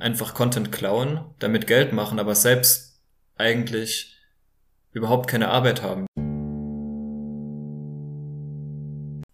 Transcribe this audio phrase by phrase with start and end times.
[0.00, 3.00] einfach Content klauen, damit Geld machen, aber selbst
[3.36, 4.16] eigentlich
[4.92, 6.06] überhaupt keine Arbeit haben.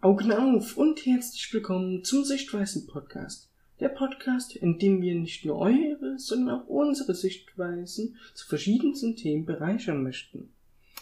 [0.01, 3.51] Augen auf und herzlich willkommen zum Sichtweisen Podcast.
[3.81, 9.45] Der Podcast, in dem wir nicht nur eure, sondern auch unsere Sichtweisen zu verschiedensten Themen
[9.45, 10.53] bereichern möchten.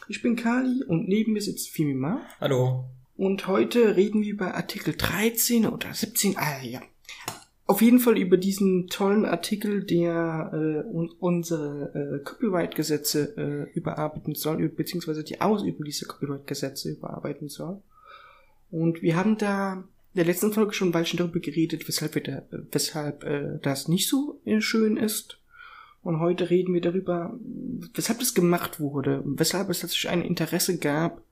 [0.08, 2.20] Ich bin Kali und neben mir sitzt Fimima.
[2.40, 2.84] Hallo.
[3.16, 6.36] Und heute reden wir über Artikel 13 oder 17.
[6.36, 6.80] Ah ja,
[7.66, 10.88] auf jeden Fall über diesen tollen Artikel, der äh,
[11.18, 17.80] unsere äh, Copyright-Gesetze äh, überarbeiten soll, beziehungsweise die Ausübung dieser Copyright-Gesetze überarbeiten soll.
[18.70, 22.22] Und wir haben da in der letzten Folge schon ein Weilchen darüber geredet, weshalb, wir
[22.22, 25.38] da, weshalb äh, das nicht so äh, schön ist.
[26.02, 27.38] Und heute reden wir darüber,
[27.94, 31.22] weshalb das gemacht wurde, weshalb es tatsächlich ein Interesse gab,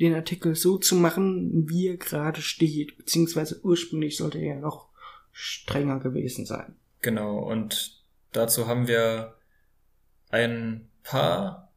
[0.00, 4.88] den Artikel so zu machen, wie er gerade steht, beziehungsweise ursprünglich sollte er ja noch
[5.38, 6.76] strenger gewesen sein.
[7.02, 9.34] Genau, und dazu haben wir
[10.30, 11.70] ein paar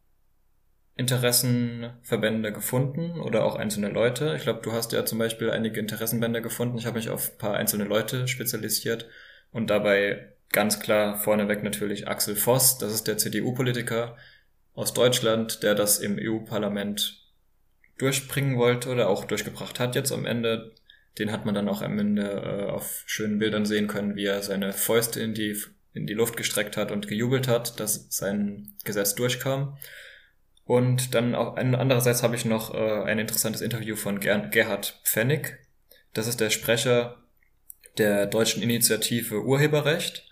[0.95, 4.33] Interessenverbände gefunden oder auch einzelne Leute.
[4.37, 6.77] Ich glaube, du hast ja zum Beispiel einige Interessenbände gefunden.
[6.77, 9.07] Ich habe mich auf ein paar einzelne Leute spezialisiert
[9.51, 14.15] und dabei ganz klar vorneweg natürlich Axel Voss, das ist der CDU-Politiker
[14.73, 17.25] aus Deutschland, der das im EU-Parlament
[17.97, 20.73] durchbringen wollte oder auch durchgebracht hat jetzt am Ende
[21.17, 24.41] den hat man dann auch am Ende äh, auf schönen Bildern sehen können, wie er
[24.41, 25.57] seine Fäuste in die,
[25.93, 29.77] in die Luft gestreckt hat und gejubelt hat, dass sein Gesetz durchkam.
[30.63, 35.57] Und dann auch andererseits habe ich noch äh, ein interessantes Interview von Ger Gerhard Pfennig.
[36.13, 37.23] Das ist der Sprecher
[37.97, 40.25] der deutschen Initiative Urheberrecht.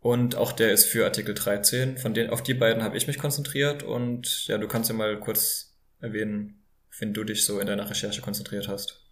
[0.00, 1.98] Und auch der ist für Artikel 13.
[1.98, 3.82] Von denen, auf die beiden habe ich mich konzentriert.
[3.82, 6.62] Und ja, du kannst ja mal kurz erwähnen,
[6.98, 9.05] wenn du dich so in deiner Recherche konzentriert hast.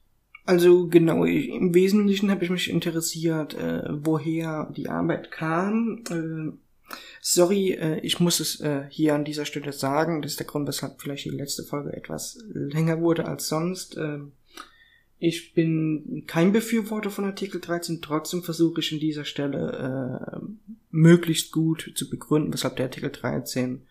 [0.46, 6.02] Also genau, ich, im Wesentlichen habe ich mich interessiert, äh, woher die Arbeit kam.
[6.10, 6.52] Äh,
[7.20, 10.20] sorry, äh, ich muss es äh, hier an dieser Stelle sagen.
[10.20, 13.96] Das ist der Grund, weshalb vielleicht die letzte Folge etwas länger wurde als sonst.
[13.96, 14.18] Äh,
[15.18, 20.46] ich bin kein Befürworter von Artikel 13, trotzdem versuche ich an dieser Stelle äh,
[20.90, 23.86] möglichst gut zu begründen, weshalb der Artikel 13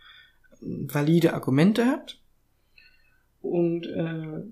[0.62, 2.20] valide Argumente hat.
[3.42, 4.44] Und äh,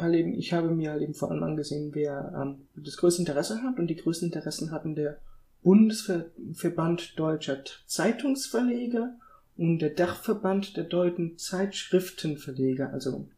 [0.00, 3.62] halt eben, ich habe mir halt eben vor allem angesehen, wer ähm, das größte Interesse
[3.62, 5.18] hat und die größten Interessen hatten der
[5.62, 9.14] Bundesverband Deutscher Zeitungsverleger
[9.56, 13.28] und der Dachverband der deutschen Zeitschriftenverleger, also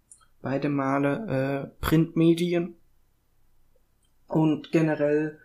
[0.40, 2.76] beide Male äh, Printmedien
[4.28, 5.38] und generell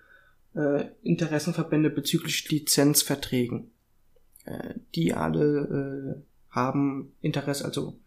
[0.55, 3.72] äh, Interessenverbände bezüglich Lizenzverträgen.
[4.47, 7.99] Äh, die alle äh, haben Interesse, also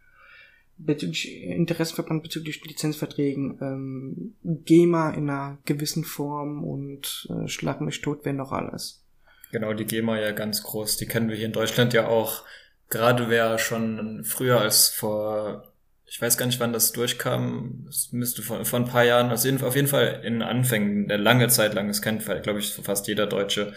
[0.85, 8.21] bezüglich Interessenverband bezüglich Lizenzverträgen, ähm, GEMA in einer gewissen Form und äh, Schlag mich tot,
[8.25, 9.05] wenn noch alles.
[9.53, 12.45] Genau, die GEMA ja ganz groß, die kennen wir hier in Deutschland ja auch.
[12.89, 15.73] Gerade wer schon früher als vor,
[16.07, 19.49] ich weiß gar nicht, wann das durchkam, es müsste vor, vor ein paar Jahren, also
[19.65, 23.27] auf jeden Fall in Anfängen, eine lange Zeit lang, das kennt glaube ich fast jeder
[23.27, 23.73] Deutsche,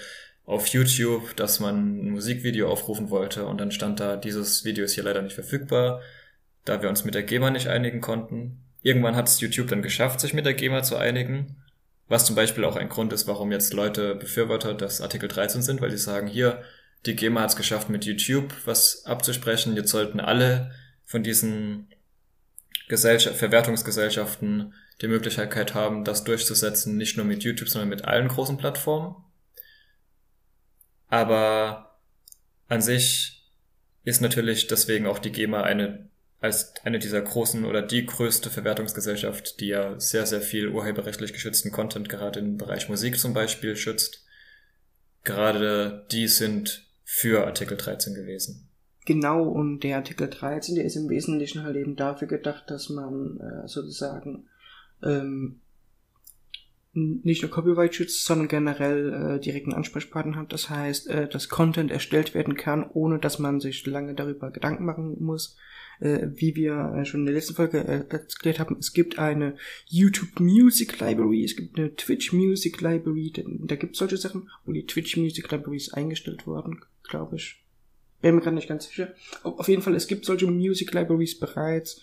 [0.46, 4.94] auf YouTube, dass man ein Musikvideo aufrufen wollte und dann stand da, dieses Video ist
[4.94, 6.02] hier leider nicht verfügbar
[6.66, 8.64] da wir uns mit der GEMA nicht einigen konnten.
[8.82, 11.58] Irgendwann hat es YouTube dann geschafft, sich mit der GEMA zu einigen,
[12.08, 15.82] was zum Beispiel auch ein Grund ist, warum jetzt Leute Befürworter des Artikel 13 sind,
[15.82, 16.64] weil die sagen, hier,
[17.06, 20.72] die GEMA hat es geschafft, mit YouTube was abzusprechen, jetzt sollten alle
[21.06, 21.94] von diesen
[22.88, 28.58] Gesellschaft Verwertungsgesellschaften die Möglichkeit haben, das durchzusetzen, nicht nur mit YouTube, sondern mit allen großen
[28.58, 29.16] Plattformen.
[31.08, 32.00] Aber
[32.68, 33.52] an sich
[34.04, 36.10] ist natürlich deswegen auch die GEMA eine
[36.44, 41.72] als eine dieser großen oder die größte Verwertungsgesellschaft, die ja sehr, sehr viel urheberrechtlich geschützten
[41.72, 44.26] Content gerade im Bereich Musik zum Beispiel schützt.
[45.24, 48.68] Gerade die sind für Artikel 13 gewesen.
[49.06, 53.40] Genau, und der Artikel 13, der ist im Wesentlichen halt eben dafür gedacht, dass man
[53.40, 54.48] äh, sozusagen
[55.02, 55.62] ähm,
[56.92, 60.52] nicht nur Copyright schützt, sondern generell äh, direkten Ansprechpartner hat.
[60.52, 64.84] Das heißt, äh, dass Content erstellt werden kann, ohne dass man sich lange darüber Gedanken
[64.84, 65.56] machen muss,
[66.00, 69.56] äh, wie wir äh, schon in der letzten Folge äh, erklärt haben, es gibt eine
[69.88, 74.50] YouTube Music Library, es gibt eine Twitch Music Library, da, da gibt es solche Sachen,
[74.66, 77.64] wo die Twitch Music Library ist eingestellt worden, glaube ich.
[78.22, 79.14] Bin mir gerade nicht ganz sicher.
[79.44, 82.02] Auf jeden Fall, es gibt solche Music Libraries bereits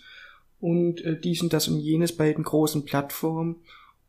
[0.59, 3.55] und äh, dies und das und jenes bei den großen Plattformen.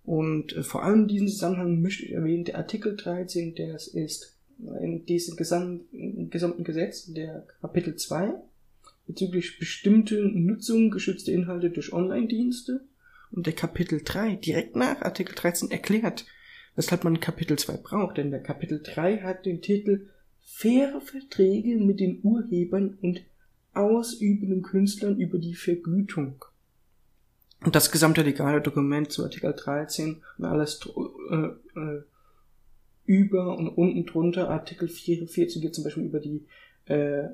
[0.05, 4.37] Und äh, vor allem in diesem Zusammenhang möchte ich erwähnen, der Artikel 13, der ist
[4.81, 8.35] in diesem gesamten Gesetz, der Kapitel 2,
[9.07, 12.85] bezüglich bestimmte Nutzung geschützter Inhalte durch Online-Dienste
[13.31, 16.27] und der Kapitel 3 direkt nach Artikel 13 erklärt,
[16.77, 20.09] weshalb man Kapitel 2 braucht, denn der Kapitel 3 hat den Titel
[20.41, 23.23] Faire Verträge mit den Urhebern und
[23.73, 26.45] ausübenden Künstlern über die Vergütung.
[27.65, 30.81] Und das gesamte legale Dokument zu Artikel 13 und alles
[31.31, 31.37] äh,
[31.81, 32.03] äh,
[33.05, 36.45] über und unten drunter, Artikel 44 geht zum Beispiel über die
[36.87, 37.29] äh,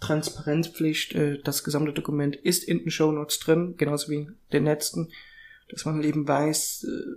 [0.00, 4.64] Transparenzpflicht, äh, das gesamte Dokument ist in den Show Notes drin, genauso wie in den
[4.64, 5.10] letzten,
[5.68, 7.16] dass man eben weiß, äh,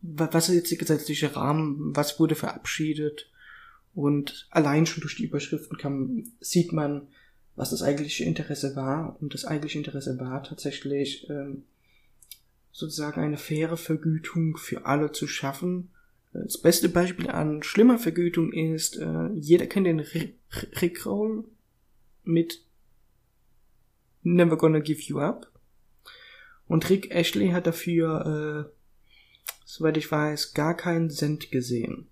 [0.00, 3.30] was ist jetzt der gesetzliche Rahmen, was wurde verabschiedet.
[3.94, 7.08] Und allein schon durch die Überschriften kann, sieht man,
[7.56, 9.16] was das eigentliche Interesse war.
[9.20, 11.64] Und das eigentliche Interesse war tatsächlich ähm,
[12.70, 15.90] sozusagen eine faire Vergütung für alle zu schaffen.
[16.32, 20.04] Das beste Beispiel an schlimmer Vergütung ist, äh, jeder kennt den
[20.80, 21.44] Rickroll
[22.28, 22.62] mit
[24.22, 25.50] Never Gonna Give You Up.
[26.66, 32.08] Und Rick Ashley hat dafür, äh, soweit ich weiß, gar keinen Cent gesehen.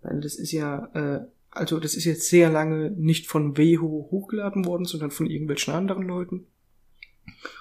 [0.00, 4.64] Weil das ist ja, äh, also das ist jetzt sehr lange nicht von Weho hochgeladen
[4.64, 6.46] worden, sondern von irgendwelchen anderen Leuten.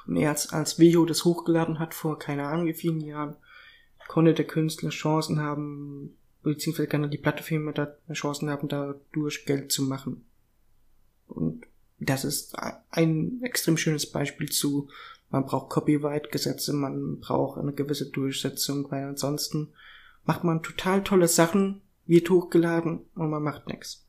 [0.08, 3.36] Und erst als Veho das hochgeladen hat, vor keine Ahnung wie vielen Jahren,
[4.08, 9.84] konnte der Künstler Chancen haben, beziehungsweise kann die Plattefirma da Chancen haben, dadurch Geld zu
[9.84, 10.26] machen.
[12.04, 12.56] Das ist
[12.90, 14.90] ein extrem schönes Beispiel zu,
[15.30, 19.70] man braucht Copyright-Gesetze, man braucht eine gewisse Durchsetzung, weil ansonsten
[20.26, 24.04] macht man total tolle Sachen, wird hochgeladen und man macht nichts.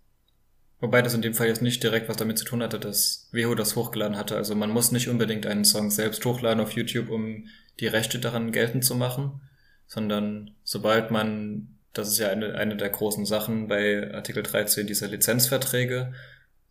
[0.80, 3.54] Wobei das in dem Fall jetzt nicht direkt was damit zu tun hatte, dass Veho
[3.54, 4.36] das hochgeladen hatte.
[4.36, 7.46] Also man muss nicht unbedingt einen Song selbst hochladen auf YouTube, um
[7.78, 9.42] die Rechte daran geltend zu machen,
[9.86, 15.08] sondern sobald man, das ist ja eine, eine der großen Sachen bei Artikel 13 dieser
[15.08, 16.14] Lizenzverträge,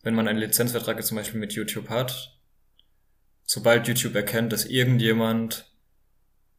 [0.04, 2.38] wenn man einen Lizenzvertrag jetzt zum Beispiel mit YouTube hat,
[3.44, 5.72] sobald YouTube erkennt, dass irgendjemand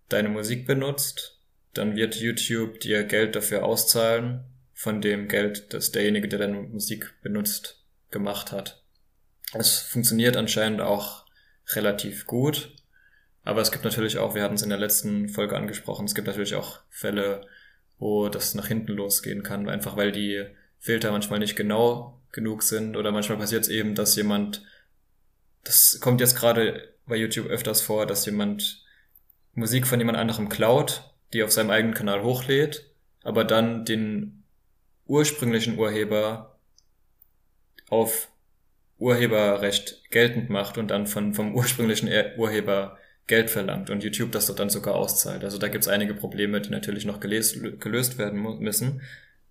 [0.08, 1.40] deine Musik benutzt,
[1.74, 4.44] dann wird YouTube dir Geld dafür auszahlen,
[4.74, 8.82] von dem Geld, das derjenige, der deine Musik benutzt, gemacht hat.
[9.54, 11.24] Es funktioniert anscheinend auch
[11.74, 12.74] relativ gut,
[13.44, 16.26] aber es gibt natürlich auch, wir hatten es in der letzten Folge angesprochen, es gibt
[16.26, 17.46] natürlich auch Fälle,
[17.98, 20.46] wo das nach hinten losgehen kann, einfach weil die
[20.78, 24.64] Filter manchmal nicht genau genug sind oder manchmal passiert es eben, dass jemand,
[25.64, 28.84] das kommt jetzt gerade bei YouTube öfters vor, dass jemand
[29.54, 32.90] Musik von jemand anderem klaut, die auf seinem eigenen Kanal hochlädt,
[33.22, 34.44] aber dann den
[35.06, 36.58] ursprünglichen Urheber
[37.88, 38.28] auf
[38.98, 42.08] Urheberrecht geltend macht und dann von, vom ursprünglichen
[42.38, 45.44] Urheber Geld verlangt und YouTube das dann sogar auszahlt.
[45.44, 49.02] Also da gibt es einige Probleme, die natürlich noch gelöst, gelöst werden müssen.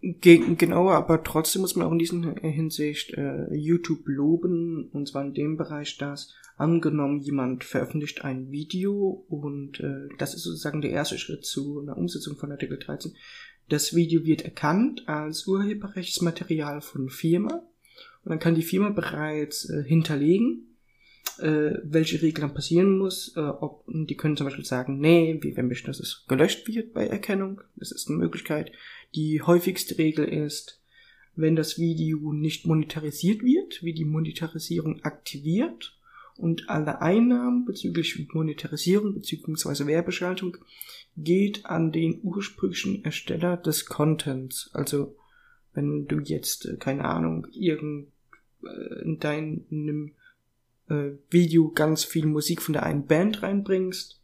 [0.01, 5.36] Genau, aber trotzdem muss man auch in dieser Hinsicht äh, YouTube loben, und zwar in
[5.36, 11.19] dem Bereich, dass angenommen jemand veröffentlicht ein Video und äh, das ist sozusagen der erste
[11.19, 13.13] Schritt zu einer Umsetzung von Artikel 13,
[13.69, 17.63] das Video wird erkannt als Urheberrechtsmaterial von Firma.
[18.24, 20.70] Und dann kann die Firma bereits äh, hinterlegen,
[21.39, 23.36] äh, welche Regel dann passieren muss.
[23.36, 27.07] Äh, ob, die können zum Beispiel sagen, nee, wir möchten, dass es gelöscht wird bei
[27.07, 27.62] Erkennung.
[27.75, 28.72] Das ist eine Möglichkeit.
[29.16, 30.81] Die häufigste Regel ist,
[31.36, 35.98] wenn das Video nicht monetarisiert wird, wie die Monetarisierung aktiviert
[36.38, 39.86] und alle Einnahmen bezüglich Monetarisierung bzw.
[39.86, 40.57] Werbeschaltung
[41.18, 44.69] geht an den ursprünglichen Ersteller des Contents.
[44.74, 45.16] Also
[45.74, 48.08] wenn du jetzt, äh, keine Ahnung, irgend
[48.63, 50.12] äh, in deinem
[50.91, 54.19] äh, Video ganz viel Musik von der einen Band reinbringst,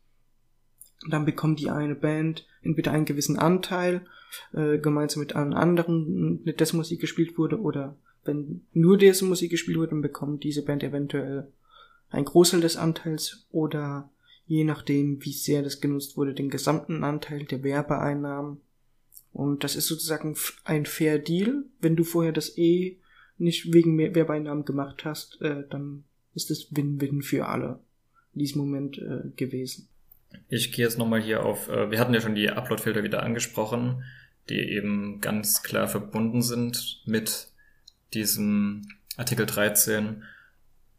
[1.10, 4.06] dann bekommt die eine Band entweder einen gewissen Anteil
[4.54, 7.96] äh, gemeinsam mit allen anderen, dessen Musik gespielt wurde, oder
[8.26, 11.48] wenn nur dessen Musik gespielt wurde, dann bekommt diese Band eventuell
[12.10, 14.10] ein Großteil des Anteils oder
[14.46, 18.62] je nachdem, wie sehr das genutzt wurde, den gesamten Anteil der Werbeeinnahmen.
[19.34, 21.66] Und das ist sozusagen ein Fair Deal.
[21.80, 22.98] Wenn du vorher das eh
[23.38, 26.06] nicht wegen Werbeeinnahmen gemacht hast, äh, dann
[26.38, 27.80] ist es Win-Win für alle
[28.34, 29.90] in diesem Moment äh, gewesen.
[30.48, 34.04] Ich gehe jetzt nochmal hier auf, äh, wir hatten ja schon die Upload-Filter wieder angesprochen,
[34.50, 37.50] die eben ganz klar verbunden sind mit
[38.14, 40.24] diesem Artikel 13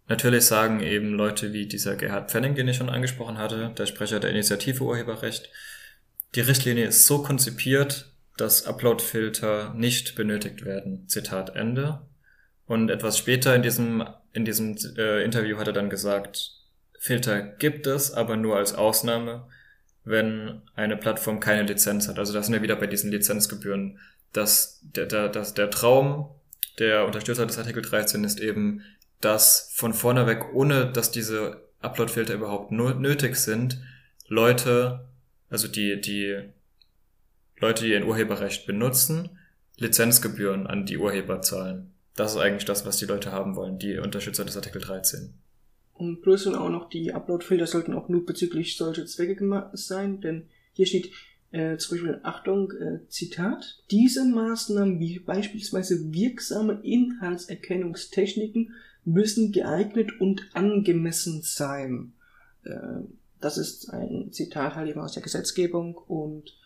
[0.08, 4.20] Natürlich sagen eben Leute wie dieser Gerhard Pfenning, den ich schon angesprochen hatte, der Sprecher
[4.20, 5.50] der Initiative Urheberrecht,
[6.34, 11.06] die Richtlinie ist so konzipiert, dass Uploadfilter nicht benötigt werden.
[11.08, 12.00] Zitat Ende.
[12.68, 16.52] Und etwas später in diesem, in diesem äh, Interview hat er dann gesagt,
[16.98, 19.48] Filter gibt es, aber nur als Ausnahme,
[20.04, 22.18] wenn eine Plattform keine Lizenz hat.
[22.18, 23.98] Also da sind wir wieder bei diesen Lizenzgebühren.
[24.34, 26.28] Das, der, der, das, der Traum
[26.78, 28.82] der Unterstützer des Artikel 13 ist eben,
[29.22, 33.80] dass von vorne weg, ohne dass diese Upload-Filter überhaupt nötig sind,
[34.26, 35.08] Leute,
[35.48, 36.50] also die, die
[37.60, 39.38] Leute, die ein Urheberrecht benutzen,
[39.78, 41.94] Lizenzgebühren an die Urheber zahlen.
[42.18, 45.34] Das ist eigentlich das, was die Leute haben wollen, die Unterstützer des Artikel 13.
[45.94, 50.20] Und plus und auch noch die Upload-Filter sollten auch nur bezüglich solcher Zwecke gemacht sein,
[50.20, 51.12] denn hier steht
[51.52, 60.42] äh, zum Beispiel, Achtung, äh, Zitat, diese Maßnahmen wie beispielsweise wirksame Inhaltserkennungstechniken müssen geeignet und
[60.54, 62.14] angemessen sein.
[62.64, 63.04] Äh,
[63.40, 66.56] das ist ein Zitat halt eben aus der Gesetzgebung und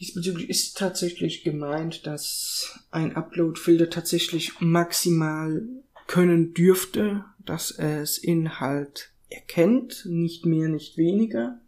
[0.00, 5.62] diesbezüglich ist tatsächlich gemeint, dass ein Upload-Filter tatsächlich maximal
[6.06, 11.60] können dürfte, dass es Inhalt erkennt, nicht mehr, nicht weniger.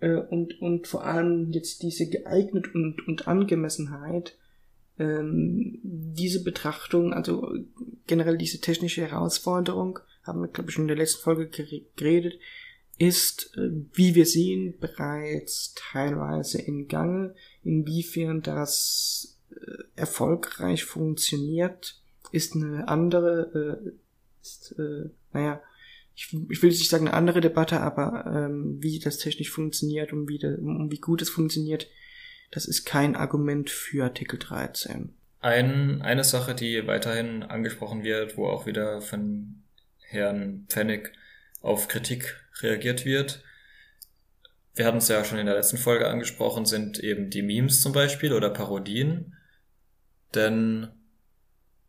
[0.00, 4.36] Äh, und, und vor allem jetzt diese geeignet und, und Angemessenheit,
[4.98, 7.52] ähm, diese Betrachtung, also
[8.06, 11.48] generell diese technische Herausforderung, haben wir, glaube ich, in der letzten Folge
[11.96, 12.38] geredet,
[13.02, 17.34] ist, äh, wie wir sehen, bereits teilweise in Gange.
[17.64, 23.92] Inwiefern das äh, erfolgreich funktioniert, ist eine andere, äh,
[24.40, 24.74] ist,
[25.32, 25.60] naja,
[26.14, 30.28] ich, ich will nicht sagen eine andere Debatte, aber ähm, wie das technisch funktioniert und
[30.28, 31.88] wie, de, um wie gut es funktioniert,
[32.52, 35.12] das ist kein Argument für Artikel 13.
[35.40, 39.62] Ein, eine Sache, die weiterhin angesprochen wird, wo auch wieder von
[40.02, 41.12] Herrn Pfennig
[41.62, 43.42] auf Kritik reagiert wird.
[44.74, 47.92] Wir hatten es ja schon in der letzten Folge angesprochen, sind eben die Memes zum
[47.92, 49.36] Beispiel oder Parodien.
[50.34, 50.88] Denn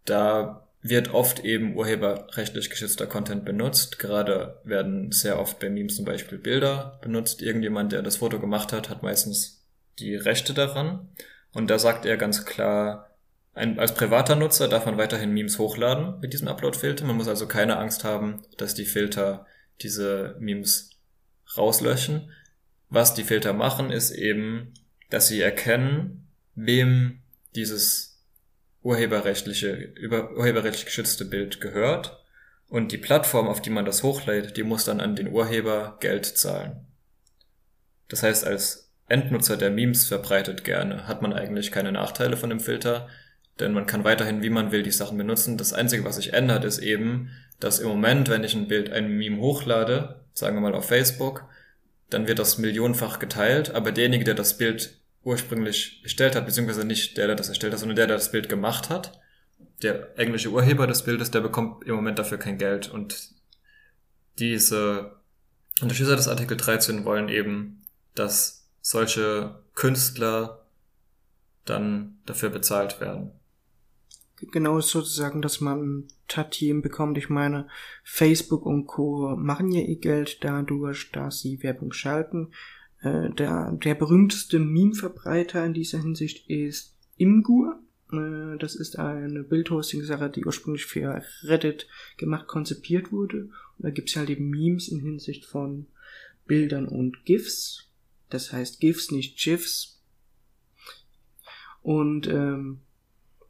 [0.06, 4.00] da wird oft eben urheberrechtlich geschützter Content benutzt.
[4.00, 7.42] Gerade werden sehr oft bei Memes zum Beispiel Bilder benutzt.
[7.42, 9.66] Irgendjemand, der das Foto gemacht hat, hat meistens
[10.00, 11.08] die Rechte daran.
[11.54, 13.10] Und da sagt er ganz klar,
[13.54, 17.06] ein, als privater Nutzer darf man weiterhin Memes hochladen mit diesem Upload-Filter.
[17.06, 19.46] Man muss also keine Angst haben, dass die Filter
[19.84, 20.92] diese Memes
[21.58, 22.32] rauslöschen.
[22.90, 24.74] Was die Filter machen, ist eben,
[25.10, 27.22] dass sie erkennen, wem
[27.56, 28.22] dieses
[28.82, 32.24] urheberrechtliche, über, urheberrechtlich geschützte Bild gehört
[32.68, 36.26] und die Plattform, auf die man das hochlädt, die muss dann an den Urheber Geld
[36.26, 36.88] zahlen.
[38.10, 42.60] Das heißt, als Endnutzer der Memes verbreitet gerne, hat man eigentlich keine Nachteile von dem
[42.60, 43.08] Filter,
[43.60, 45.58] denn man kann weiterhin, wie man will, die Sachen benutzen.
[45.58, 47.30] Das Einzige, was sich ändert, ist eben,
[47.64, 51.46] dass im Moment, wenn ich ein Bild, ein Meme hochlade, sagen wir mal auf Facebook,
[52.10, 57.18] dann wird das millionenfach geteilt, aber derjenige, der das Bild ursprünglich erstellt hat, beziehungsweise nicht
[57.18, 59.20] der, der das erstellt hat, sondern der, der das Bild gemacht hat,
[59.82, 62.90] der englische Urheber des Bildes, der bekommt im Moment dafür kein Geld.
[62.90, 63.30] Und
[64.40, 65.14] diese
[65.82, 70.66] Unterstützer des Artikel 13 wollen eben, dass solche Künstler
[71.66, 73.32] dann dafür bezahlt werden
[74.52, 77.18] genau sozusagen, dass man Tatien bekommt.
[77.18, 77.68] Ich meine,
[78.04, 79.36] Facebook und Co.
[79.36, 82.52] machen ja ihr Geld dadurch, dass sie Werbung schalten.
[83.02, 87.80] Äh, der, der berühmteste Meme-Verbreiter in dieser Hinsicht ist Imgur.
[88.12, 93.50] Äh, das ist eine Bildhosting-Sache, die ursprünglich für Reddit gemacht, konzipiert wurde.
[93.78, 95.88] Und da gibt's halt eben Memes in Hinsicht von
[96.46, 97.90] Bildern und GIFs.
[98.30, 100.02] Das heißt GIFs, nicht GIFs.
[101.82, 102.80] Und ähm,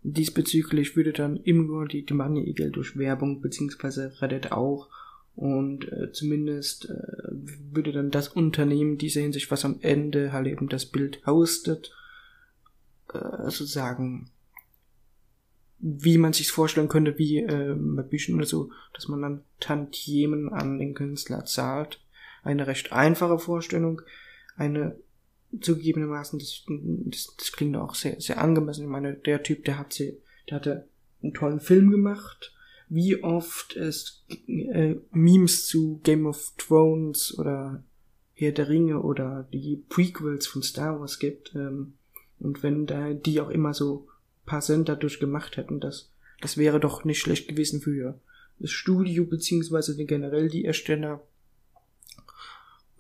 [0.04, 4.90] Diesbezüglich würde dann immer die Demagne Geld durch Werbung beziehungsweise Reddit auch
[5.36, 7.32] und äh, zumindest äh,
[7.72, 11.96] würde dann das Unternehmen dieser Hinsicht, was am Ende halt eben das Bild hostet,
[13.14, 14.30] äh, sozusagen,
[15.80, 20.50] wie man sich vorstellen könnte, wie äh, bei Büchern oder so, dass man dann Tantiemen
[20.50, 22.00] an den Künstler zahlt.
[22.44, 24.02] Eine recht einfache Vorstellung,
[24.56, 24.98] eine
[25.62, 28.84] zugegebenermaßen, das, das, das klingt auch sehr, sehr angemessen.
[28.84, 30.18] Ich meine, der Typ, der hat sie,
[30.50, 30.88] der hatte
[31.22, 32.54] einen tollen Film gemacht.
[32.90, 37.84] Wie oft es äh, Memes zu Game of Thrones oder
[38.36, 41.54] Herr der Ringe oder die Prequels von Star Wars gibt.
[41.56, 41.94] Ähm,
[42.40, 44.08] und wenn da die auch immer so
[44.46, 48.20] paar Cent dadurch gemacht hätten, das, das wäre doch nicht schlecht gewesen für
[48.60, 51.22] das Studio beziehungsweise generell die Ersteller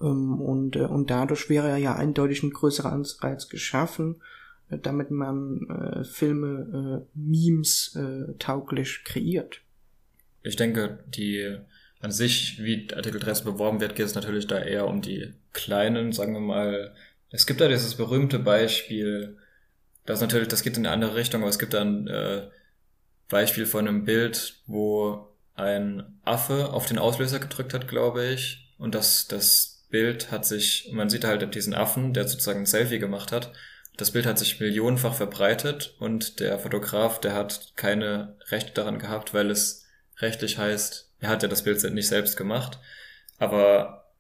[0.10, 4.22] und, äh, und dadurch wäre ja eindeutig ein größerer Anreiz geschaffen,
[4.70, 7.98] äh, damit man äh, Filme Memes
[8.40, 9.62] tauglich kreiert.
[10.42, 11.58] Ich denke, die
[12.02, 16.12] an sich, wie Artikel 13 beworben wird, geht es natürlich da eher um die kleinen,
[16.12, 16.94] sagen wir mal.
[17.30, 19.38] Es gibt da dieses berühmte Beispiel,
[20.06, 22.50] das natürlich, das geht in eine andere Richtung, aber es gibt da ein äh,
[23.30, 28.96] Beispiel von einem Bild, wo ein Affe auf den Auslöser gedrückt hat, glaube ich, und
[28.96, 33.32] das, das Bild hat sich, man sieht halt diesen Affen, der sozusagen ein Selfie gemacht
[33.32, 33.54] hat.
[33.96, 39.36] Das Bild hat sich millionenfach verbreitet und der Fotograf, der hat keine Rechte daran gehabt,
[39.36, 39.86] weil es
[40.18, 42.80] rechtlich heißt, er hat ja das Bild nicht selbst gemacht.
[43.38, 44.12] Aber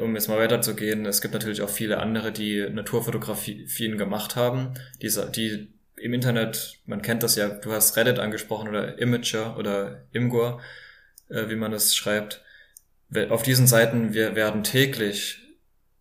[0.00, 5.12] um jetzt mal weiterzugehen, es gibt natürlich auch viele andere, die Naturfotografien gemacht haben, die,
[5.30, 10.60] die im Internet, man kennt das ja, du hast Reddit angesprochen oder Imager oder Imgur,
[11.28, 12.42] äh, wie man das schreibt.
[13.30, 15.40] Auf diesen Seiten wir werden täglich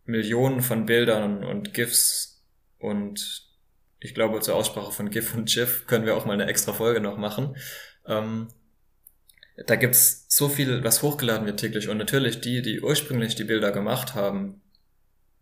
[0.05, 2.43] Millionen von Bildern und GIFs
[2.79, 3.49] und
[3.99, 6.99] ich glaube zur Aussprache von GIF und GIF können wir auch mal eine extra Folge
[6.99, 7.55] noch machen.
[8.05, 8.49] Ähm,
[9.67, 13.71] da gibt's so viel, was hochgeladen wird täglich und natürlich die, die ursprünglich die Bilder
[13.71, 14.61] gemacht haben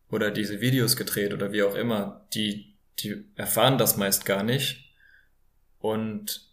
[0.10, 4.94] oder diese Videos gedreht oder wie auch immer, die, die erfahren das meist gar nicht
[5.80, 6.50] und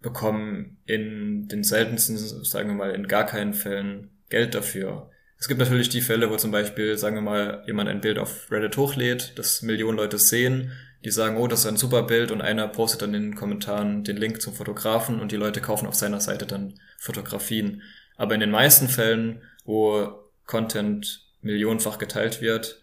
[0.00, 5.10] bekommen in den seltensten, sagen wir mal, in gar keinen Fällen Geld dafür.
[5.38, 8.50] Es gibt natürlich die Fälle, wo zum Beispiel, sagen wir mal, jemand ein Bild auf
[8.50, 10.72] Reddit hochlädt, das Millionen Leute sehen,
[11.04, 14.04] die sagen, oh, das ist ein super Bild und einer postet dann in den Kommentaren
[14.04, 17.82] den Link zum Fotografen und die Leute kaufen auf seiner Seite dann Fotografien.
[18.16, 22.80] Aber in den meisten Fällen, wo Content millionenfach geteilt wird,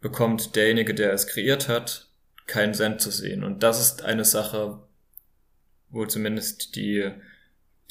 [0.00, 2.06] bekommt derjenige, der es kreiert hat,
[2.46, 3.42] keinen Cent zu sehen.
[3.42, 4.78] Und das ist eine Sache,
[5.90, 7.10] wo zumindest die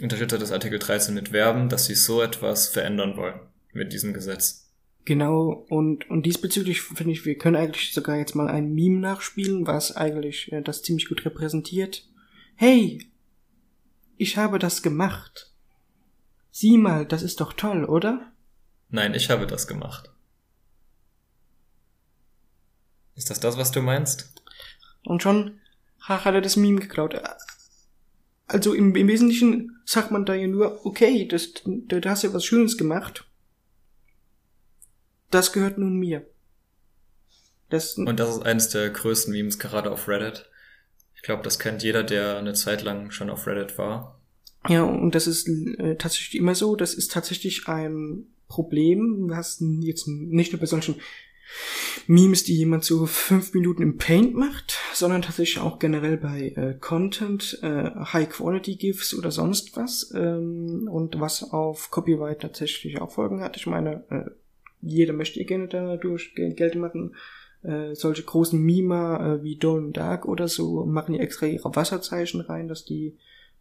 [0.01, 3.39] Unterstützer des Artikel 13 mit werben, dass sie so etwas verändern wollen
[3.73, 4.71] mit diesem Gesetz.
[5.05, 9.65] Genau, und, und diesbezüglich finde ich, wir können eigentlich sogar jetzt mal ein Meme nachspielen,
[9.65, 12.03] was eigentlich äh, das ziemlich gut repräsentiert.
[12.55, 13.09] Hey,
[14.17, 15.53] ich habe das gemacht.
[16.51, 18.33] Sieh mal, das ist doch toll, oder?
[18.89, 20.11] Nein, ich habe das gemacht.
[23.15, 24.33] Ist das das, was du meinst?
[25.05, 25.59] Und schon
[26.01, 27.15] hat er das Meme geklaut.
[28.47, 32.45] Also im, im Wesentlichen sagt man da ja nur, okay, das, du hast ja was
[32.45, 33.27] Schönes gemacht
[35.31, 36.25] das gehört nun mir.
[37.69, 40.49] Das und das ist eines der größten Memes gerade auf Reddit.
[41.15, 44.19] Ich glaube, das kennt jeder, der eine Zeit lang schon auf Reddit war.
[44.69, 46.75] Ja, und das ist äh, tatsächlich immer so.
[46.75, 50.95] Das ist tatsächlich ein Problem, was jetzt nicht nur bei solchen
[52.07, 56.73] Memes, die jemand so fünf Minuten im Paint macht, sondern tatsächlich auch generell bei äh,
[56.79, 60.11] Content, äh, High-Quality-GIFs oder sonst was.
[60.15, 63.57] Ähm, und was auf Copyright tatsächlich auch Folgen hat.
[63.57, 64.29] Ich meine, äh,
[64.81, 67.15] jeder möchte gerne dadurch Geld machen.
[67.63, 72.41] Äh, solche großen Mima äh, wie Dawn Dark oder so machen ja extra ihre Wasserzeichen
[72.41, 73.17] rein, dass die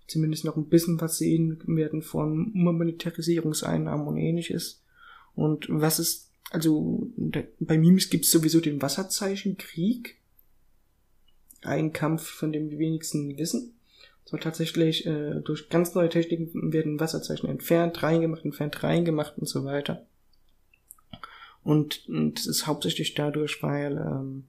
[0.07, 4.83] zumindest noch ein bisschen was sehen werden von Monetarisierungseinnahmen und ähnliches.
[5.35, 7.11] Und was ist, also
[7.59, 10.17] bei Memes gibt es sowieso den Wasserzeichenkrieg.
[11.63, 13.75] Ein Kampf, von dem die wenigsten wissen.
[14.25, 19.65] So tatsächlich äh, durch ganz neue Techniken werden Wasserzeichen entfernt, reingemacht, entfernt, reingemacht und so
[19.65, 20.07] weiter.
[21.63, 24.45] Und, und das ist hauptsächlich dadurch, weil ähm,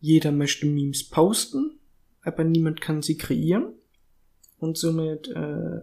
[0.00, 1.78] jeder möchte Memes posten,
[2.22, 3.72] aber niemand kann sie kreieren.
[4.58, 5.80] Und somit äh,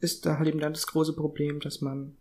[0.00, 2.16] ist da halt eben dann das große Problem, dass man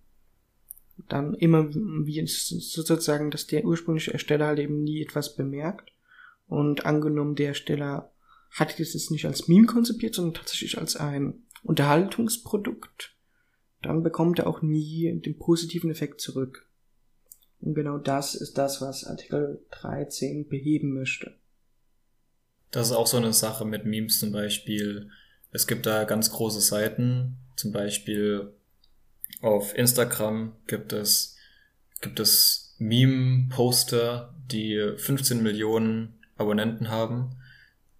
[1.09, 5.91] dann immer wie sozusagen, dass der ursprüngliche Ersteller halt eben nie etwas bemerkt.
[6.47, 8.13] Und angenommen, der Ersteller
[8.51, 13.15] hat es nicht als Meme konzipiert, sondern tatsächlich als ein Unterhaltungsprodukt,
[13.81, 16.69] dann bekommt er auch nie den positiven Effekt zurück.
[17.59, 21.35] Und genau das ist das, was Artikel 13 beheben möchte.
[22.71, 25.09] Das ist auch so eine Sache mit Memes zum Beispiel.
[25.51, 28.53] Es gibt da ganz große Seiten, zum Beispiel
[29.43, 31.37] auf Instagram gibt es,
[32.01, 37.35] gibt es Meme-Poster, die 15 Millionen Abonnenten haben,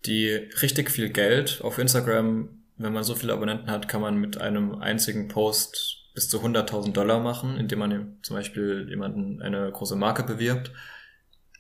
[0.06, 0.30] die
[0.62, 4.76] richtig viel Geld auf Instagram, wenn man so viele Abonnenten hat, kann man mit einem
[4.76, 10.24] einzigen Post bis zu 100.000 Dollar machen, indem man zum Beispiel jemanden eine große Marke
[10.24, 10.72] bewirbt.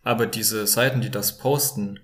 [0.04, 2.00] Aber diese Seiten, die das posten,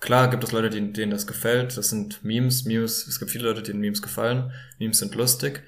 [0.00, 1.76] klar gibt es Leute, denen das gefällt.
[1.76, 3.06] Das sind Memes, Memes.
[3.06, 4.52] Es gibt viele Leute, denen Memes gefallen.
[4.78, 5.62] Memes sind lustig.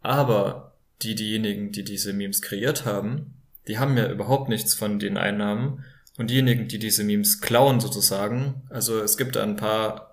[0.00, 0.69] Aber
[1.02, 3.34] die, diejenigen, die diese Memes kreiert haben,
[3.68, 5.84] die haben ja überhaupt nichts von den Einnahmen.
[6.18, 10.10] Und diejenigen, die diese Memes klauen sozusagen, also es gibt da ein paar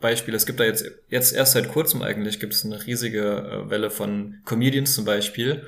[0.00, 0.36] Beispiele.
[0.36, 3.90] Es gibt da jetzt, jetzt erst seit kurzem eigentlich, gibt es eine riesige äh, Welle
[3.90, 5.66] von Comedians zum Beispiel,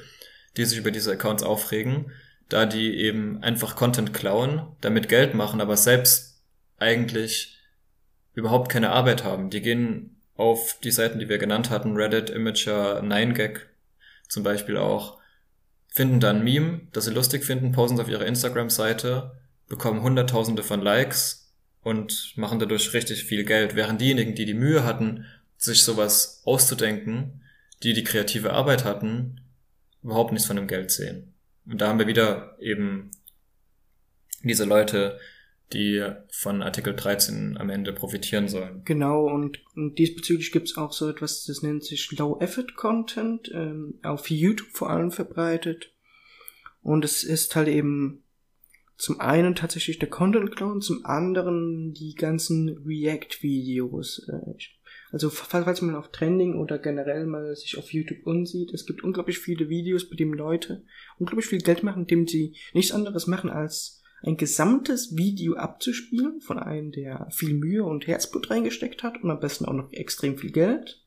[0.57, 2.13] die sich über diese Accounts aufregen,
[2.49, 6.41] da die eben einfach Content klauen, damit Geld machen, aber selbst
[6.79, 7.59] eigentlich
[8.35, 9.51] überhaupt keine Arbeit haben.
[9.51, 13.61] Die gehen auf die Seiten, die wir genannt hatten, Reddit, Imager, 9gag
[14.33, 15.19] zum Beispiel auch,
[15.89, 20.81] finden dann Meme, das sie lustig finden, posten es auf ihre Instagram-Seite, bekommen Hunderttausende von
[20.81, 25.27] Likes und machen dadurch richtig viel Geld, während diejenigen, die die Mühe hatten,
[25.59, 27.43] sich sowas auszudenken,
[27.83, 29.43] die die kreative Arbeit hatten,
[30.03, 31.35] überhaupt nichts von dem Geld sehen.
[31.67, 33.11] Und da haben wir wieder eben
[34.43, 35.21] diese Leute,
[35.73, 38.83] die von Artikel 13 am Ende profitieren sollen.
[38.85, 44.69] Genau, und, und diesbezüglich gibt's auch so etwas, das nennt sich Low-Effort-Content, ähm, auf YouTube
[44.73, 45.93] vor allem verbreitet.
[46.83, 48.25] Und es ist halt eben
[48.97, 54.29] zum einen tatsächlich der Content Clown, zum anderen die ganzen React-Videos.
[54.29, 54.55] Äh,
[55.11, 59.39] also falls man auf Trending oder generell mal sich auf YouTube unsieht, es gibt unglaublich
[59.39, 60.85] viele Videos, bei denen Leute
[61.19, 66.59] unglaublich viel Geld machen, indem sie nichts anderes machen, als ein gesamtes Video abzuspielen von
[66.59, 70.53] einem, der viel Mühe und Herzblut reingesteckt hat und am besten auch noch extrem viel
[70.53, 71.05] Geld.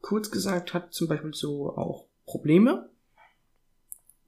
[0.00, 2.90] Kurz gesagt hat zum Beispiel so auch Probleme.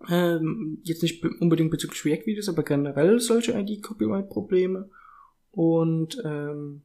[0.09, 4.91] Ähm, jetzt nicht unbedingt bezüglich React-Videos, aber generell solche ID-Copyright-Probleme.
[5.51, 6.83] Und ähm,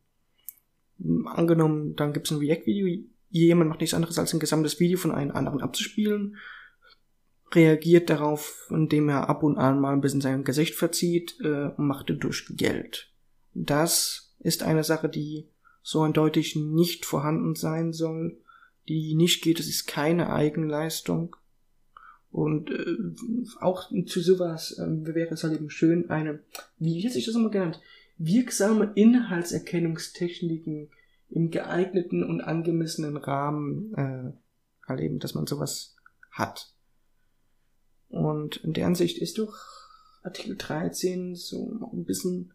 [1.26, 5.12] angenommen, dann gibt es ein React-Video, jemand macht nichts anderes als ein gesamtes Video von
[5.12, 6.38] einem anderen abzuspielen,
[7.56, 11.88] reagiert darauf, indem er ab und an mal ein bisschen sein Gesicht verzieht äh, und
[11.88, 13.10] macht durch Geld.
[13.54, 15.48] Das ist eine Sache, die
[15.82, 18.38] so eindeutig nicht vorhanden sein soll,
[18.88, 21.36] die nicht geht, es ist keine Eigenleistung.
[22.32, 22.98] Und äh,
[23.60, 26.40] auch zu sowas äh, wäre es halt eben schön, eine,
[26.80, 27.80] wie hat sich das immer genannt,
[28.18, 30.90] wirksame Inhaltserkennungstechniken
[31.30, 34.32] im geeigneten und angemessenen Rahmen äh,
[34.88, 35.96] halt eben, dass man sowas
[36.32, 36.73] hat.
[38.14, 39.58] Und in der Ansicht ist doch
[40.22, 42.54] Artikel 13 so ein bisschen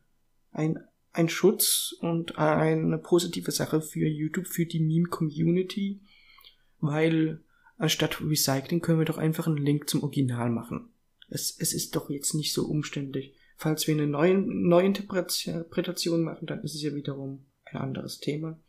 [0.53, 0.79] ein,
[1.12, 6.01] ein Schutz und eine positive Sache für YouTube, für die Meme-Community,
[6.79, 7.40] weil
[7.77, 10.90] anstatt Recycling können wir doch einfach einen Link zum Original machen.
[11.29, 13.35] Es, es ist doch jetzt nicht so umständlich.
[13.57, 18.61] Falls wir eine neue, neue Interpretation machen, dann ist es ja wiederum ein anderes Thema.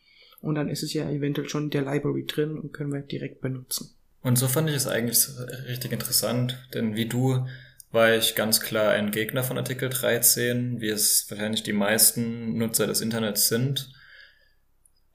[0.42, 3.42] Und dann ist es ja eventuell schon in der Library drin und können wir direkt
[3.42, 3.96] benutzen.
[4.22, 5.28] Und so fand ich es eigentlich
[5.68, 7.48] richtig interessant, denn wie du
[7.92, 12.86] war ich ganz klar ein Gegner von Artikel 13, wie es wahrscheinlich die meisten Nutzer
[12.86, 13.92] des Internets sind.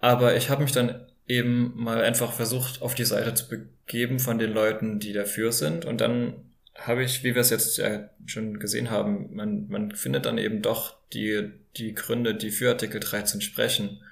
[0.01, 4.39] Aber ich habe mich dann eben mal einfach versucht, auf die Seite zu begeben von
[4.39, 5.85] den Leuten, die dafür sind.
[5.85, 6.35] Und dann
[6.75, 10.61] habe ich, wie wir es jetzt ja schon gesehen haben, man, man findet dann eben
[10.61, 14.03] doch die, die Gründe, die für Artikel 13 sprechen.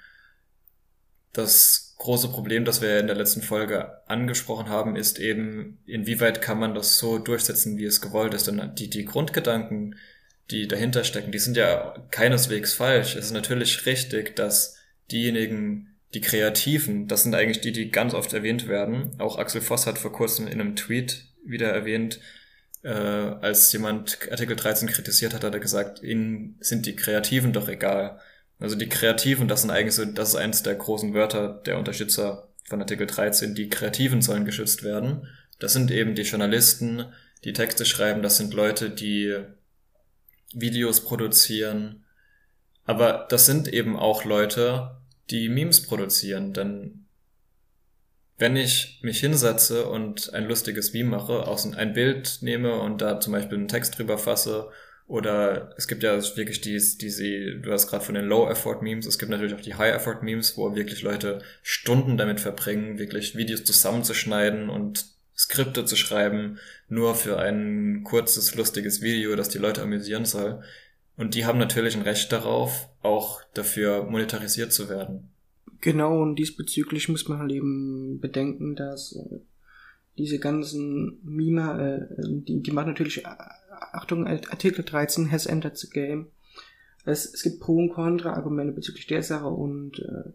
[1.32, 6.58] Das große Problem, das wir in der letzten Folge angesprochen haben, ist eben, inwieweit kann
[6.58, 8.48] man das so durchsetzen, wie es gewollt ist.
[8.48, 9.94] Denn die, die Grundgedanken,
[10.50, 13.14] die dahinter stecken, die sind ja keineswegs falsch.
[13.14, 14.76] Es ist natürlich richtig, dass
[15.12, 19.12] diejenigen, die Kreativen, das sind eigentlich die, die ganz oft erwähnt werden.
[19.18, 22.18] Auch Axel Voss hat vor kurzem in einem Tweet wieder erwähnt,
[22.82, 27.68] äh, als jemand Artikel 13 kritisiert hat, hat er gesagt, ihnen sind die Kreativen doch
[27.68, 28.20] egal.
[28.62, 32.48] Also die Kreativen, das sind eigentlich so, das ist eins der großen Wörter der Unterstützer
[32.62, 35.26] von Artikel 13, die Kreativen sollen geschützt werden.
[35.58, 37.06] Das sind eben die Journalisten,
[37.42, 39.36] die Texte schreiben, das sind Leute, die
[40.54, 42.04] Videos produzieren.
[42.84, 44.96] Aber das sind eben auch Leute,
[45.30, 47.06] die Memes produzieren, denn
[48.38, 53.18] wenn ich mich hinsetze und ein lustiges Meme mache, aus ein Bild nehme und da
[53.18, 54.70] zum Beispiel einen Text drüber fasse,
[55.06, 59.30] oder es gibt ja wirklich die, diese, du hast gerade von den Low-Effort-Memes, es gibt
[59.30, 65.84] natürlich auch die High-Effort-Memes, wo wirklich Leute Stunden damit verbringen, wirklich Videos zusammenzuschneiden und Skripte
[65.84, 70.62] zu schreiben, nur für ein kurzes, lustiges Video, das die Leute amüsieren soll.
[71.16, 75.30] Und die haben natürlich ein Recht darauf, auch dafür monetarisiert zu werden.
[75.80, 79.40] Genau, und diesbezüglich muss man halt eben bedenken, dass äh,
[80.16, 83.28] diese ganzen Mima, äh, die, die machen natürlich, äh,
[83.92, 86.26] Achtung, Artikel 13 has entered the game.
[87.04, 90.30] Es, es gibt Pro- und Contra-Argumente bezüglich der Sache und äh,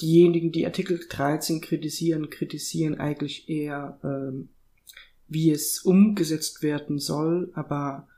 [0.00, 4.48] diejenigen, die Artikel 13 kritisieren, kritisieren eigentlich eher, ähm,
[5.26, 8.08] wie es umgesetzt werden soll, aber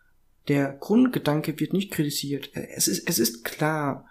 [0.48, 2.50] der Grundgedanke wird nicht kritisiert.
[2.54, 4.06] Es ist, es ist klar,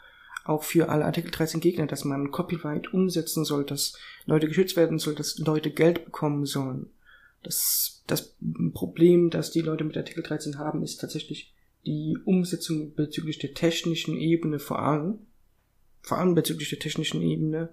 [0.46, 5.00] auch für alle Artikel 13 Gegner, dass man Copyright umsetzen soll, dass Leute geschützt werden
[5.00, 6.90] soll, dass Leute Geld bekommen sollen.
[7.44, 8.36] Das, das
[8.74, 11.54] Problem, das die Leute mit Artikel 13 haben, ist tatsächlich
[11.86, 15.20] die Umsetzung bezüglich der technischen Ebene vor allem.
[16.02, 17.70] Vor allem bezüglich der technischen Ebene.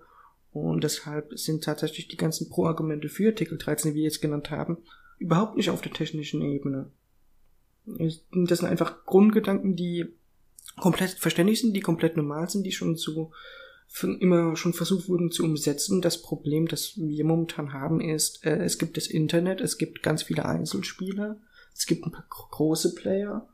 [0.52, 4.78] Und deshalb sind tatsächlich die ganzen Pro-Argumente für Artikel 13, wie wir jetzt genannt haben,
[5.18, 6.90] überhaupt nicht auf der technischen Ebene.
[7.84, 10.06] Das sind einfach Grundgedanken, die
[10.80, 13.32] komplett verständlich sind, die komplett normal sind, die schon so
[14.02, 16.02] immer schon versucht wurden zu umsetzen.
[16.02, 20.22] Das Problem, das wir momentan haben, ist, äh, es gibt das Internet, es gibt ganz
[20.22, 21.38] viele Einzelspieler,
[21.74, 23.48] es gibt ein paar große Player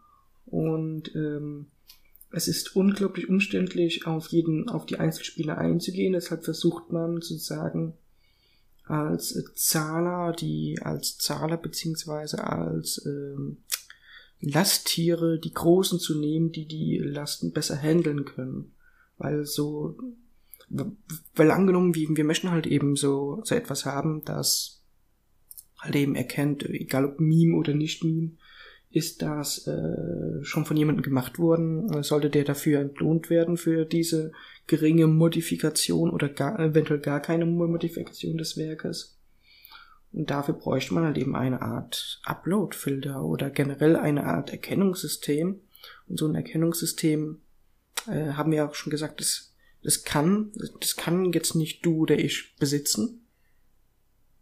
[0.47, 1.67] und ähm,
[2.31, 6.15] es ist unglaublich umständlich, auf jeden, auf die Einzelspieler einzugehen.
[6.15, 7.95] Deshalb versucht man sozusagen
[8.85, 13.59] als Zahler, die als Zahler beziehungsweise als ähm,
[14.41, 18.75] Lasttiere, die Großen zu nehmen, die die Lasten besser handeln können.
[19.19, 19.97] Weil so,
[21.35, 24.83] weil angenommen, wir, wir möchten halt eben so, so etwas haben, das
[25.79, 28.33] halt eben erkennt, egal ob Meme oder nicht Meme,
[28.91, 32.03] ist das äh, schon von jemandem gemacht worden?
[32.03, 34.33] Sollte der dafür entlohnt werden für diese
[34.67, 39.19] geringe Modifikation oder gar, eventuell gar keine Modifikation des Werkes?
[40.13, 45.61] Und dafür bräuchte man halt eben eine Art Upload-Filter oder generell eine Art Erkennungssystem.
[46.07, 47.41] Und so ein Erkennungssystem
[48.07, 49.52] äh, haben wir auch schon gesagt, das,
[49.83, 53.27] das kann, das kann jetzt nicht du oder ich besitzen.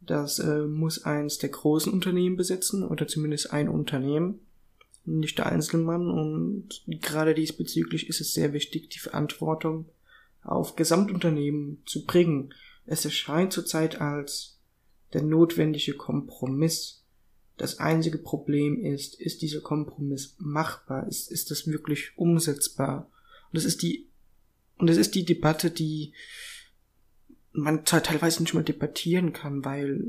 [0.00, 4.40] Das äh, muss eins der großen Unternehmen besitzen oder zumindest ein Unternehmen,
[5.04, 6.10] nicht der Einzelmann.
[6.10, 9.86] Und gerade diesbezüglich ist es sehr wichtig, die Verantwortung
[10.42, 12.52] auf Gesamtunternehmen zu bringen.
[12.86, 14.58] Es erscheint zurzeit als
[15.12, 17.04] der notwendige Kompromiss.
[17.56, 21.06] Das einzige Problem ist, ist dieser Kompromiss machbar?
[21.08, 23.10] Ist, ist das wirklich umsetzbar?
[23.50, 24.09] Und das ist die,
[24.80, 26.12] und das ist die Debatte, die
[27.52, 30.00] man teilweise nicht mal debattieren kann, weil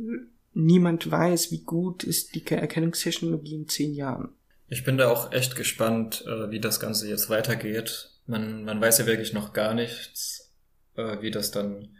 [0.53, 4.29] niemand weiß, wie gut ist die Erkennungstechnologie in zehn Jahren.
[4.67, 8.12] Ich bin da auch echt gespannt, äh, wie das Ganze jetzt weitergeht.
[8.25, 10.53] Man, man weiß ja wirklich noch gar nichts,
[10.95, 11.97] äh, wie das dann.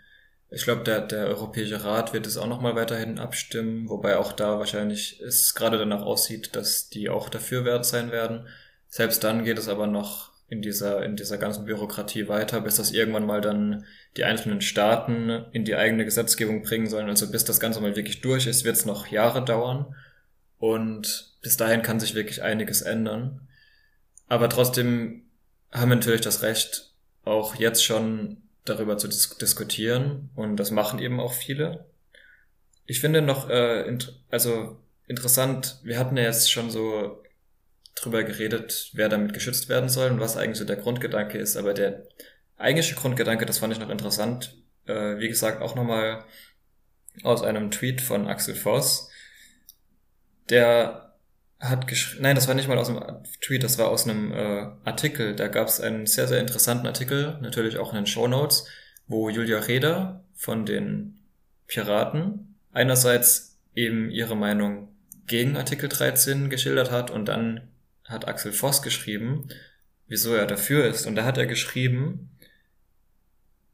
[0.49, 4.60] Ich glaube, der, der Europäische Rat wird es auch nochmal weiterhin abstimmen, wobei auch da
[4.60, 8.47] wahrscheinlich es gerade danach aussieht, dass die auch dafür wert sein werden.
[8.88, 12.92] Selbst dann geht es aber noch in dieser, in dieser ganzen Bürokratie weiter, bis das
[12.92, 13.86] irgendwann mal dann
[14.18, 17.08] die einzelnen Staaten in die eigene Gesetzgebung bringen sollen.
[17.08, 19.96] Also bis das Ganze mal wirklich durch ist, wird es noch Jahre dauern.
[20.58, 23.48] Und bis dahin kann sich wirklich einiges ändern.
[24.28, 25.24] Aber trotzdem
[25.72, 26.92] haben wir natürlich das Recht,
[27.24, 30.32] auch jetzt schon darüber zu dis diskutieren.
[30.36, 31.86] Und das machen eben auch viele.
[32.86, 37.24] Ich finde noch, äh, int also interessant, wir hatten ja jetzt schon so
[37.95, 41.58] drüber geredet, wer damit geschützt werden soll und was eigentlich so der Grundgedanke ist.
[41.58, 42.04] Aber der
[42.58, 44.56] eigentliche Grundgedanke, das fand ich noch interessant,
[44.88, 46.23] äh, wie gesagt, auch nochmal
[47.23, 49.10] aus einem Tweet von Axel Voss.
[50.49, 51.15] Der
[51.60, 54.67] hat geschrieben, nein, das war nicht mal aus einem Tweet, das war aus einem äh,
[54.84, 55.36] Artikel.
[55.36, 58.65] Da gab es einen sehr, sehr interessanten Artikel, natürlich auch in den Show Notes,
[59.08, 61.19] wo Julia Reda von den
[61.67, 64.89] Piraten einerseits eben ihre Meinung
[65.27, 67.70] gegen Artikel 13 geschildert hat und dann
[68.12, 69.47] hat Axel Voss geschrieben,
[70.08, 71.06] wieso er dafür ist.
[71.08, 72.30] Und da hat er geschrieben,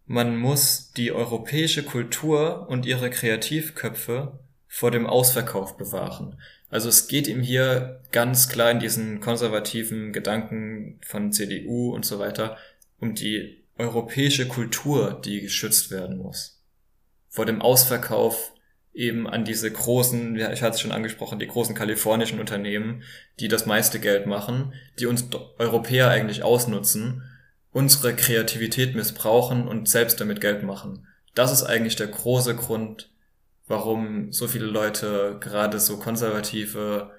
[0.06, 6.40] man muss die europäische Kultur und ihre Kreativköpfe vor dem Ausverkauf bewahren.
[6.70, 12.20] Also es geht ihm hier ganz klar in diesen konservativen Gedanken von CDU und so
[12.20, 12.58] weiter
[13.00, 16.64] um die europäische Kultur, die geschützt werden muss.
[17.30, 18.54] Vor dem Ausverkauf
[18.98, 23.04] eben an diese großen, ich hatte es schon angesprochen, die großen kalifornischen Unternehmen,
[23.40, 25.30] die das meiste Geld machen, die uns
[25.60, 27.22] Europäer eigentlich ausnutzen,
[27.72, 31.06] unsere Kreativität missbrauchen und selbst damit Geld machen.
[31.36, 33.12] Das ist eigentlich der große Grund,
[33.68, 37.12] warum so viele Leute, gerade so konservative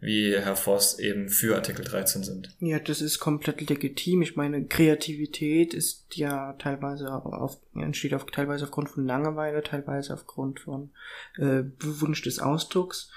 [0.00, 2.56] wie Herr Voss eben für Artikel 13 sind.
[2.58, 4.22] Ja, das ist komplett legitim.
[4.22, 10.60] Ich meine, Kreativität ist ja teilweise auf, entsteht auf, teilweise aufgrund von Langeweile, teilweise aufgrund
[10.60, 10.90] von
[11.36, 13.10] äh, Wunsch des Ausdrucks.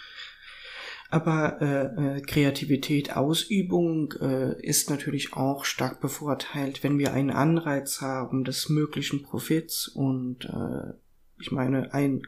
[1.10, 8.02] Aber äh, äh, Kreativität, Ausübung äh, ist natürlich auch stark bevorteilt, wenn wir einen Anreiz
[8.02, 10.94] haben des möglichen Profits und äh,
[11.40, 12.24] ich meine, ein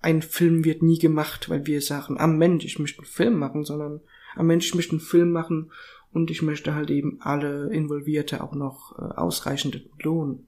[0.00, 3.64] ein Film wird nie gemacht, weil wir sagen, am Mensch, ich möchte einen Film machen,
[3.64, 4.00] sondern
[4.36, 5.70] am Mensch, ich möchte einen Film machen
[6.12, 10.46] und ich möchte halt eben alle Involvierte auch noch äh, ausreichend entlohnen.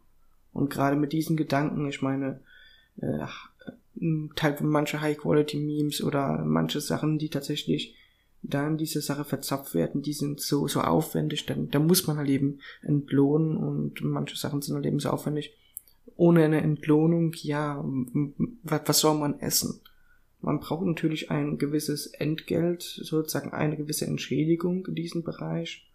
[0.52, 2.40] Und gerade mit diesen Gedanken, ich meine,
[3.00, 3.26] äh,
[4.34, 7.94] Teil von manche High-Quality-Memes oder manche Sachen, die tatsächlich
[8.42, 12.18] da in diese Sache verzapft werden, die sind so, so aufwendig, dann, da muss man
[12.18, 15.54] halt eben entlohnen und manche Sachen sind halt eben so aufwendig
[16.16, 17.84] ohne eine Entlohnung, ja,
[18.62, 19.80] was soll man essen?
[20.40, 25.90] Man braucht natürlich ein gewisses Entgelt, sozusagen eine gewisse Entschädigung in diesem Bereich.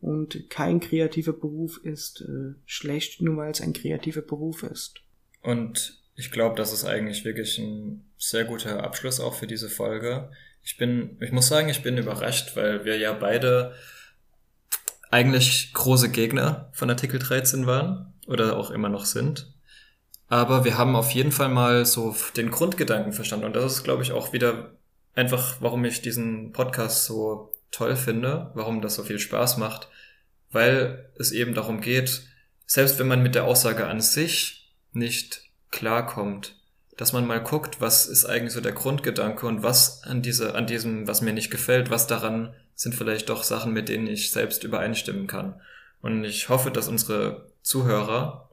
[0.00, 4.96] Und kein kreativer Beruf ist äh, schlecht, nur weil es ein kreativer Beruf ist.
[5.42, 10.30] Und ich glaube, das ist eigentlich wirklich ein sehr guter Abschluss auch für diese Folge.
[10.64, 13.74] Ich bin, ich muss sagen, ich bin überrascht, weil wir ja beide
[15.10, 19.51] eigentlich große Gegner von Artikel 13 waren oder auch immer noch sind.
[20.32, 23.44] Aber wir haben auf jeden Fall mal so den Grundgedanken verstanden.
[23.44, 24.70] Und das ist, glaube ich, auch wieder
[25.14, 29.90] einfach, warum ich diesen Podcast so toll finde, warum das so viel Spaß macht,
[30.50, 32.22] weil es eben darum geht,
[32.64, 36.56] selbst wenn man mit der Aussage an sich nicht klarkommt,
[36.96, 40.66] dass man mal guckt, was ist eigentlich so der Grundgedanke und was an diese, an
[40.66, 44.64] diesem, was mir nicht gefällt, was daran sind vielleicht doch Sachen, mit denen ich selbst
[44.64, 45.60] übereinstimmen kann.
[46.00, 48.48] Und ich hoffe, dass unsere Zuhörer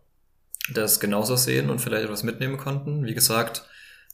[0.73, 3.05] das genauso sehen und vielleicht etwas mitnehmen konnten.
[3.05, 3.63] Wie gesagt,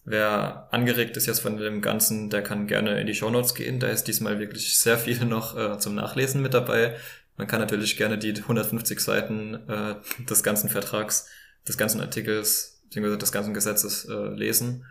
[0.08, 3.80] Wer angeregt ist jetzt von dem Ganzen, der kann gerne in die Shownotes gehen.
[3.80, 6.96] Da ist diesmal wirklich sehr viel noch äh, zum Nachlesen mit dabei.
[7.38, 9.96] Man kann natürlich gerne die 150 Seiten äh,
[10.30, 11.28] des ganzen Vertrags,
[11.68, 14.86] des ganzen Artikels, beziehungsweise des ganzen Gesetzes äh, lesen.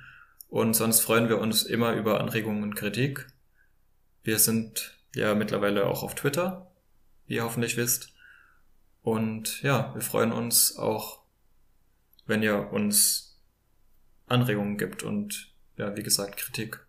[0.48, 3.28] Und sonst freuen wir uns immer über Anregungen und Kritik.
[4.24, 6.72] Wir sind ja mittlerweile auch auf Twitter,
[7.26, 8.12] wie ihr hoffentlich wisst.
[9.02, 11.23] Und ja, wir freuen uns auch,
[12.26, 13.40] wenn ihr uns
[14.26, 16.86] Anregungen gibt und ja, wie gesagt, Kritik.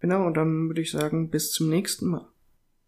[0.00, 2.28] Genau, und dann würde ich sagen, bis zum nächsten Mal.